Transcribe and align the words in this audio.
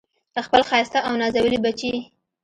خپل 0.45 0.61
ښایسته 0.69 0.99
او 1.07 1.13
نازولي 1.21 1.59
بچي 1.65 1.91